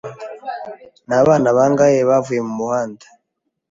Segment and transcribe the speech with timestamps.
[1.07, 3.05] Ni abana bangahe bavuye mu muhanda